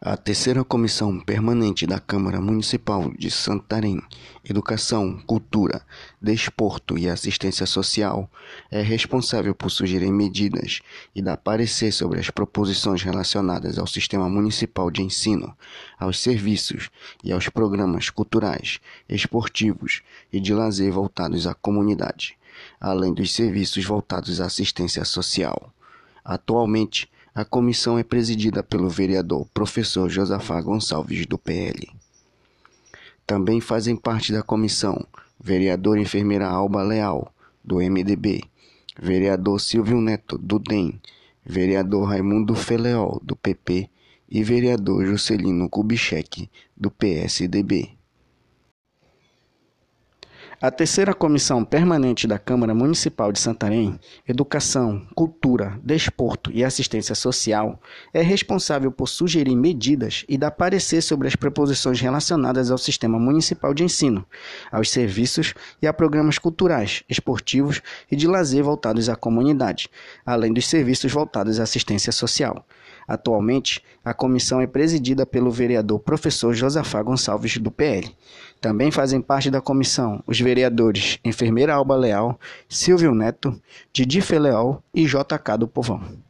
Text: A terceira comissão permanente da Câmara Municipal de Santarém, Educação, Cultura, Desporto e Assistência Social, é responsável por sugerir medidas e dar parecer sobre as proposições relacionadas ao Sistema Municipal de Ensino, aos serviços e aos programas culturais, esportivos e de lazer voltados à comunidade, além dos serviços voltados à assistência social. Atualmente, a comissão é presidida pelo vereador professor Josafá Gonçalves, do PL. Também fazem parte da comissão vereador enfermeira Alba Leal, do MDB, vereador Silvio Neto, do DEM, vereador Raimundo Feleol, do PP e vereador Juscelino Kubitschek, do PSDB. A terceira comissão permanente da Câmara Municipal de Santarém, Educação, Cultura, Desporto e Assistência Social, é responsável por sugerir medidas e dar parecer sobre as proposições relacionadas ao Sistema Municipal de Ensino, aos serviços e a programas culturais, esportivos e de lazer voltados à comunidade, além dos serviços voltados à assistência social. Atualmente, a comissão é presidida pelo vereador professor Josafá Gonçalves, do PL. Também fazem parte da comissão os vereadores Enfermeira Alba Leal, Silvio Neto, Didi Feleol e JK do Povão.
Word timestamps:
A 0.00 0.16
terceira 0.16 0.62
comissão 0.62 1.18
permanente 1.18 1.84
da 1.84 1.98
Câmara 1.98 2.40
Municipal 2.40 3.10
de 3.18 3.32
Santarém, 3.32 4.00
Educação, 4.48 5.18
Cultura, 5.26 5.84
Desporto 6.22 6.96
e 6.96 7.08
Assistência 7.08 7.66
Social, 7.66 8.30
é 8.70 8.80
responsável 8.80 9.56
por 9.56 9.72
sugerir 9.72 10.12
medidas 10.12 10.82
e 11.16 11.20
dar 11.20 11.36
parecer 11.36 11.90
sobre 11.90 12.20
as 12.20 12.30
proposições 12.30 13.02
relacionadas 13.02 13.76
ao 13.76 13.88
Sistema 13.88 14.28
Municipal 14.28 14.88
de 14.88 15.02
Ensino, 15.02 15.52
aos 15.98 16.20
serviços 16.20 16.90
e 17.24 17.32
aos 17.32 17.48
programas 17.48 18.08
culturais, 18.08 18.78
esportivos 19.08 20.02
e 20.32 20.38
de 20.38 20.54
lazer 20.54 20.92
voltados 20.92 21.44
à 21.44 21.54
comunidade, 21.54 22.38
além 22.80 23.12
dos 23.12 23.34
serviços 23.34 23.84
voltados 23.84 24.40
à 24.40 24.46
assistência 24.46 25.04
social. 25.04 25.72
Atualmente, 26.24 27.10
a 27.38 27.44
comissão 27.44 27.96
é 27.96 28.02
presidida 28.02 28.64
pelo 28.64 28.90
vereador 28.90 29.46
professor 29.54 30.10
Josafá 30.10 30.60
Gonçalves, 30.60 31.24
do 31.24 31.38
PL. 31.38 31.88
Também 33.24 33.60
fazem 33.60 33.94
parte 33.94 34.32
da 34.32 34.42
comissão 34.42 35.06
vereador 35.38 35.98
enfermeira 35.98 36.48
Alba 36.48 36.82
Leal, 36.82 37.32
do 37.64 37.76
MDB, 37.76 38.42
vereador 39.00 39.60
Silvio 39.60 40.00
Neto, 40.00 40.36
do 40.36 40.58
DEM, 40.58 41.00
vereador 41.46 42.08
Raimundo 42.08 42.56
Feleol, 42.56 43.20
do 43.22 43.36
PP 43.36 43.88
e 44.28 44.42
vereador 44.42 45.06
Juscelino 45.06 45.68
Kubitschek, 45.68 46.50
do 46.76 46.90
PSDB. 46.90 47.97
A 50.60 50.72
terceira 50.72 51.14
comissão 51.14 51.64
permanente 51.64 52.26
da 52.26 52.36
Câmara 52.36 52.74
Municipal 52.74 53.30
de 53.30 53.38
Santarém, 53.38 53.96
Educação, 54.26 55.06
Cultura, 55.14 55.78
Desporto 55.84 56.50
e 56.52 56.64
Assistência 56.64 57.14
Social, 57.14 57.80
é 58.12 58.22
responsável 58.22 58.90
por 58.90 59.08
sugerir 59.08 59.54
medidas 59.54 60.24
e 60.28 60.36
dar 60.36 60.50
parecer 60.50 61.00
sobre 61.00 61.28
as 61.28 61.36
proposições 61.36 62.00
relacionadas 62.00 62.72
ao 62.72 62.76
Sistema 62.76 63.20
Municipal 63.20 63.72
de 63.72 63.84
Ensino, 63.84 64.26
aos 64.72 64.90
serviços 64.90 65.54
e 65.80 65.86
a 65.86 65.92
programas 65.92 66.38
culturais, 66.38 67.04
esportivos 67.08 67.80
e 68.10 68.16
de 68.16 68.26
lazer 68.26 68.64
voltados 68.64 69.08
à 69.08 69.14
comunidade, 69.14 69.88
além 70.26 70.52
dos 70.52 70.66
serviços 70.66 71.12
voltados 71.12 71.60
à 71.60 71.62
assistência 71.62 72.10
social. 72.10 72.66
Atualmente, 73.08 73.82
a 74.04 74.12
comissão 74.12 74.60
é 74.60 74.66
presidida 74.66 75.24
pelo 75.24 75.50
vereador 75.50 75.98
professor 75.98 76.52
Josafá 76.52 77.02
Gonçalves, 77.02 77.56
do 77.56 77.70
PL. 77.70 78.14
Também 78.60 78.90
fazem 78.90 79.22
parte 79.22 79.50
da 79.50 79.62
comissão 79.62 80.22
os 80.26 80.38
vereadores 80.38 81.18
Enfermeira 81.24 81.74
Alba 81.74 81.96
Leal, 81.96 82.38
Silvio 82.68 83.14
Neto, 83.14 83.58
Didi 83.94 84.20
Feleol 84.20 84.82
e 84.92 85.06
JK 85.06 85.56
do 85.58 85.66
Povão. 85.66 86.27